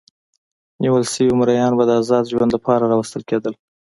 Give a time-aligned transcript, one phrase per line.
[0.83, 3.53] نیول شوي مریان به د ازاد ژوند لپاره راوستل کېدل.